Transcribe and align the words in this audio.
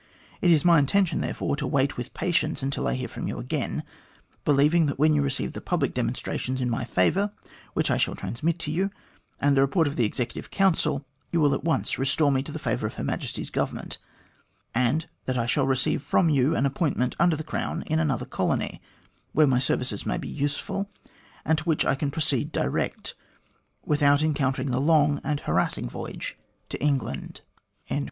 "It 0.41 0.49
is 0.49 0.65
my 0.65 0.79
intention, 0.79 1.21
therefore, 1.21 1.55
to 1.57 1.67
wait 1.67 1.95
with 1.95 2.15
patience 2.15 2.63
until 2.63 2.87
I 2.87 2.95
hear 2.95 3.05
again 3.05 3.09
from 3.11 3.27
you, 3.77 3.83
believing 4.43 4.87
that 4.87 4.97
when 4.97 5.13
you 5.13 5.21
receive 5.21 5.53
the 5.53 5.61
public 5.61 5.93
demonstrations 5.93 6.59
in 6.59 6.71
my 6.71 6.83
favour, 6.85 7.31
which 7.75 7.91
I 7.91 7.97
shall 7.97 8.15
transmit 8.15 8.57
to 8.61 8.71
you, 8.71 8.89
and 9.39 9.55
the 9.55 9.61
report 9.61 9.85
of 9.85 9.97
the 9.97 10.03
Executive 10.05 10.49
Council, 10.49 11.05
you 11.31 11.39
will 11.39 11.53
at 11.53 11.63
once 11.63 11.99
restore 11.99 12.31
me 12.31 12.41
to 12.41 12.51
the 12.51 12.57
favour 12.57 12.87
of 12.87 12.95
Her 12.95 13.03
Majesty's 13.03 13.51
Government, 13.51 13.99
and 14.73 15.07
that 15.25 15.37
I 15.37 15.45
shall 15.45 15.67
receive 15.67 16.01
from 16.01 16.31
you 16.31 16.55
an 16.55 16.65
appointment 16.65 17.15
under 17.19 17.35
the 17.35 17.43
Crown 17.43 17.83
in 17.83 17.99
another 17.99 18.25
colony, 18.25 18.81
where 19.33 19.45
my 19.45 19.59
services 19.59 20.03
may 20.03 20.17
be 20.17 20.27
useful, 20.27 20.89
and 21.45 21.59
to 21.59 21.63
which 21.65 21.85
I 21.85 21.93
can 21.93 22.09
proceed 22.09 22.51
direct, 22.51 23.13
without 23.85 24.23
encountering 24.23 24.71
the 24.71 24.81
long 24.81 25.21
and 25.23 25.41
harassing 25.41 25.87
voyage 25.87 26.39
to 26.69 26.81
England." 26.81 27.41